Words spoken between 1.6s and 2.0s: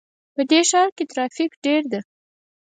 ډېر ده